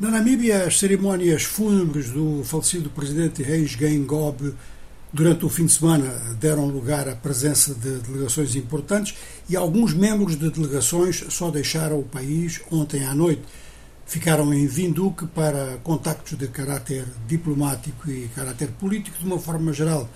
Na 0.00 0.10
Namíbia, 0.10 0.64
as 0.64 0.78
cerimónias 0.78 1.42
fúnebres 1.42 2.10
do 2.10 2.44
falecido 2.44 2.88
presidente 2.88 3.42
Reis 3.42 3.70
Gengob 3.72 4.54
durante 5.12 5.44
o 5.44 5.48
fim 5.48 5.66
de 5.66 5.72
semana 5.72 6.36
deram 6.38 6.68
lugar 6.68 7.08
à 7.08 7.16
presença 7.16 7.74
de 7.74 7.98
delegações 7.98 8.54
importantes 8.54 9.16
e 9.48 9.56
alguns 9.56 9.92
membros 9.92 10.38
de 10.38 10.50
delegações 10.50 11.24
só 11.30 11.50
deixaram 11.50 11.98
o 11.98 12.04
país 12.04 12.60
ontem 12.70 13.04
à 13.06 13.12
noite. 13.12 13.42
Ficaram 14.06 14.54
em 14.54 14.68
Vinduque 14.68 15.26
para 15.26 15.78
contactos 15.82 16.38
de 16.38 16.46
caráter 16.46 17.04
diplomático 17.26 18.08
e 18.08 18.30
caráter 18.36 18.68
político 18.78 19.18
de 19.18 19.26
uma 19.26 19.40
forma 19.40 19.72
geral. 19.72 20.08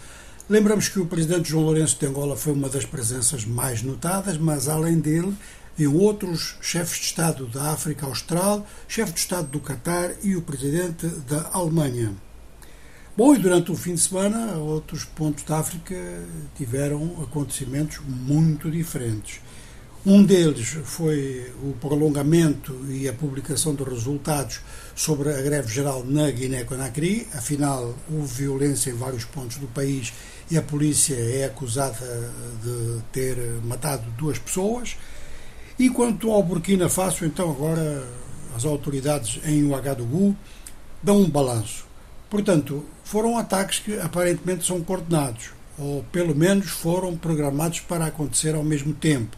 Lembramos 0.49 0.89
que 0.89 1.01
o 1.01 1.07
presidente 1.07 1.51
João 1.51 1.65
Lourenço 1.65 1.99
de 1.99 2.07
Angola 2.07 2.37
foi 2.37 2.53
uma 2.53 2.69
das 2.69 2.85
presenças 2.85 3.45
mais 3.45 3.83
notadas, 3.83 4.39
mas 4.39 4.69
além 4.69 5.01
dele, 5.01 5.35
viam 5.83 5.97
outros 5.97 6.55
chefes 6.61 7.01
de 7.01 7.07
Estado 7.07 7.47
da 7.47 7.73
África 7.73 8.07
Austral, 8.07 8.65
chefe 8.87 9.15
de 9.15 9.19
Estado 9.19 9.49
do 9.49 9.59
Catar 9.59 10.13
e 10.23 10.37
o 10.37 10.43
presidente 10.43 11.09
da 11.29 11.51
Alemanha. 11.53 12.15
Bom, 13.17 13.35
e 13.35 13.39
durante 13.39 13.73
o 13.73 13.77
fim 13.77 13.95
de 13.95 14.01
semana, 14.01 14.55
outros 14.59 15.05
pontos 15.05 15.43
da 15.43 15.59
África 15.59 15.95
tiveram 16.57 17.21
acontecimentos 17.21 17.99
muito 18.07 18.71
diferentes. 18.71 19.41
Um 20.07 20.23
deles 20.23 20.69
foi 20.85 21.53
o 21.63 21.73
prolongamento 21.81 22.79
e 22.89 23.09
a 23.09 23.13
publicação 23.13 23.75
de 23.75 23.83
resultados 23.83 24.61
sobre 24.95 25.31
a 25.31 25.43
greve 25.43 25.73
geral 25.73 26.05
na 26.05 26.31
Guiné-Conakry. 26.31 27.27
Afinal, 27.35 27.95
houve 28.09 28.45
violência 28.45 28.91
em 28.91 28.95
vários 28.95 29.25
pontos 29.25 29.57
do 29.57 29.67
país 29.67 30.13
e 30.49 30.57
a 30.57 30.63
polícia 30.63 31.15
é 31.15 31.45
acusada 31.45 32.33
de 32.63 33.03
ter 33.13 33.37
matado 33.65 34.09
duas 34.17 34.39
pessoas. 34.39 34.97
E 35.79 35.89
quanto 35.89 36.31
ao 36.31 36.43
Burkina 36.43 36.89
Faso, 36.89 37.25
então 37.25 37.51
agora 37.51 38.07
as 38.55 38.65
autoridades 38.65 39.41
em 39.45 39.65
Ouagadougou 39.65 40.37
dão 41.03 41.21
um 41.21 41.29
balanço. 41.29 41.85
Portanto, 42.29 42.85
foram 43.05 43.37
ataques 43.37 43.79
que 43.79 43.99
aparentemente 43.99 44.67
são 44.67 44.81
coordenados, 44.83 45.51
ou 45.79 46.03
pelo 46.05 46.35
menos 46.35 46.71
foram 46.71 47.17
programados 47.17 47.81
para 47.81 48.07
acontecer 48.07 48.55
ao 48.55 48.63
mesmo 48.63 48.93
tempo. 48.95 49.37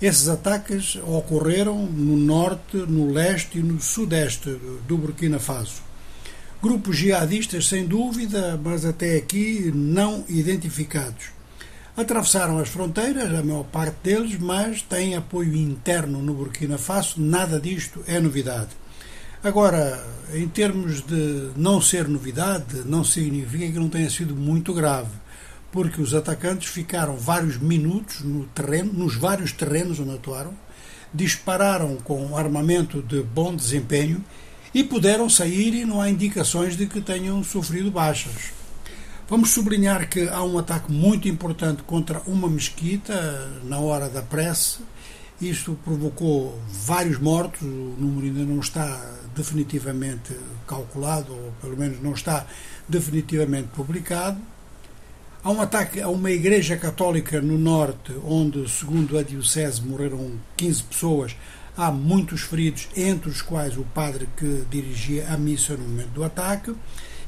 Esses 0.00 0.28
ataques 0.28 0.96
ocorreram 0.96 1.86
no 1.86 2.16
norte, 2.16 2.76
no 2.76 3.12
leste 3.12 3.58
e 3.58 3.62
no 3.62 3.80
sudeste 3.80 4.50
do 4.86 4.96
Burkina 4.96 5.40
Faso. 5.40 5.82
Grupos 6.62 6.96
jihadistas, 6.96 7.68
sem 7.68 7.84
dúvida, 7.84 8.58
mas 8.62 8.84
até 8.84 9.16
aqui 9.16 9.72
não 9.74 10.24
identificados. 10.28 11.37
Atravessaram 11.98 12.60
as 12.60 12.68
fronteiras, 12.68 13.34
a 13.34 13.42
maior 13.42 13.64
parte 13.64 13.96
deles, 14.04 14.38
mas 14.38 14.80
têm 14.82 15.16
apoio 15.16 15.56
interno 15.56 16.22
no 16.22 16.32
Burkina 16.32 16.78
Faso, 16.78 17.20
nada 17.20 17.58
disto 17.58 18.04
é 18.06 18.20
novidade. 18.20 18.68
Agora, 19.42 20.00
em 20.32 20.46
termos 20.46 21.04
de 21.04 21.50
não 21.56 21.82
ser 21.82 22.06
novidade, 22.06 22.84
não 22.86 23.02
significa 23.02 23.66
que 23.66 23.80
não 23.80 23.88
tenha 23.88 24.08
sido 24.10 24.36
muito 24.36 24.72
grave, 24.72 25.10
porque 25.72 26.00
os 26.00 26.14
atacantes 26.14 26.68
ficaram 26.68 27.16
vários 27.16 27.58
minutos 27.58 28.20
no 28.20 28.44
terreno, 28.44 28.92
nos 28.92 29.16
vários 29.16 29.50
terrenos 29.50 29.98
onde 29.98 30.14
atuaram, 30.14 30.54
dispararam 31.12 31.96
com 31.96 32.36
armamento 32.36 33.02
de 33.02 33.24
bom 33.24 33.56
desempenho 33.56 34.24
e 34.72 34.84
puderam 34.84 35.28
sair 35.28 35.74
e 35.74 35.84
não 35.84 36.00
há 36.00 36.08
indicações 36.08 36.76
de 36.76 36.86
que 36.86 37.00
tenham 37.00 37.42
sofrido 37.42 37.90
baixas. 37.90 38.56
Vamos 39.30 39.50
sublinhar 39.50 40.08
que 40.08 40.26
há 40.26 40.42
um 40.42 40.56
ataque 40.56 40.90
muito 40.90 41.28
importante 41.28 41.82
contra 41.82 42.22
uma 42.26 42.48
mesquita 42.48 43.60
na 43.64 43.78
hora 43.78 44.08
da 44.08 44.22
prece. 44.22 44.78
Isto 45.38 45.78
provocou 45.84 46.58
vários 46.66 47.18
mortos, 47.18 47.60
o 47.60 47.94
número 47.98 48.26
ainda 48.26 48.50
não 48.50 48.58
está 48.58 48.98
definitivamente 49.36 50.34
calculado, 50.66 51.34
ou 51.34 51.52
pelo 51.60 51.76
menos 51.76 52.02
não 52.02 52.14
está 52.14 52.46
definitivamente 52.88 53.68
publicado. 53.68 54.40
Há 55.44 55.50
um 55.50 55.60
ataque 55.60 56.00
a 56.00 56.08
uma 56.08 56.30
igreja 56.30 56.78
católica 56.78 57.38
no 57.38 57.58
norte, 57.58 58.14
onde, 58.24 58.66
segundo 58.66 59.18
a 59.18 59.22
Diocese, 59.22 59.82
morreram 59.82 60.32
15 60.56 60.82
pessoas. 60.84 61.36
Há 61.76 61.92
muitos 61.92 62.40
feridos, 62.40 62.88
entre 62.96 63.28
os 63.28 63.42
quais 63.42 63.76
o 63.76 63.82
padre 63.82 64.26
que 64.38 64.64
dirigia 64.70 65.28
a 65.28 65.36
missa 65.36 65.76
no 65.76 65.86
momento 65.86 66.12
do 66.12 66.24
ataque 66.24 66.74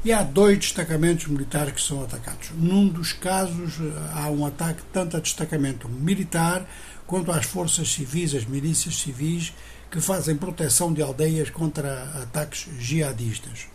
e 0.04 0.12
há 0.12 0.22
dois 0.22 0.58
destacamentos 0.58 1.26
militares 1.26 1.74
que 1.74 1.82
são 1.82 2.02
atacados. 2.02 2.50
Num 2.54 2.88
dos 2.88 3.12
casos, 3.12 3.74
há 4.14 4.30
um 4.30 4.46
ataque 4.46 4.82
tanto 4.92 5.16
a 5.16 5.20
destacamento 5.20 5.88
militar 5.88 6.66
quanto 7.06 7.30
às 7.30 7.44
forças 7.44 7.92
civis, 7.92 8.34
as 8.34 8.46
milícias 8.46 8.96
civis, 8.98 9.52
que 9.90 10.00
fazem 10.00 10.36
proteção 10.36 10.92
de 10.92 11.02
aldeias 11.02 11.50
contra 11.50 12.04
ataques 12.22 12.68
jihadistas. 12.78 13.66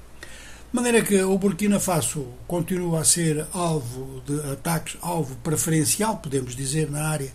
De 0.71 0.75
maneira 0.81 1.01
que 1.01 1.21
o 1.21 1.37
Burkina 1.37 1.79
Faso 1.79 2.27
continua 2.47 3.01
a 3.01 3.03
ser 3.03 3.45
alvo 3.53 4.21
de 4.25 4.39
ataques, 4.51 4.97
alvo 5.01 5.35
preferencial, 5.37 6.17
podemos 6.17 6.55
dizer, 6.55 6.89
na 6.89 7.07
área 7.07 7.31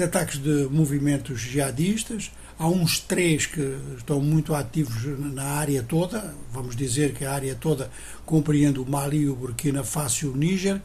de 0.00 0.04
ataques 0.04 0.38
de 0.38 0.66
movimentos 0.70 1.40
jihadistas. 1.40 2.30
Há 2.58 2.66
uns 2.66 3.00
três 3.00 3.44
que 3.44 3.76
estão 3.98 4.18
muito 4.20 4.54
ativos 4.54 5.04
na 5.34 5.44
área 5.44 5.82
toda, 5.82 6.34
vamos 6.50 6.74
dizer 6.74 7.12
que 7.12 7.24
a 7.24 7.32
área 7.32 7.54
toda 7.54 7.90
compreende 8.24 8.78
o 8.78 8.86
Mali, 8.86 9.28
o 9.28 9.34
Burkina 9.34 9.84
Faso 9.84 10.24
e 10.24 10.28
o 10.28 10.36
Níger. 10.36 10.80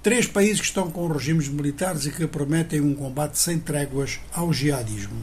Três 0.00 0.26
países 0.26 0.60
que 0.60 0.66
estão 0.66 0.90
com 0.90 1.08
regimes 1.08 1.48
militares 1.48 2.06
e 2.06 2.12
que 2.12 2.26
prometem 2.26 2.80
um 2.80 2.94
combate 2.94 3.36
sem 3.36 3.58
tréguas 3.58 4.20
ao 4.32 4.52
jihadismo. 4.52 5.16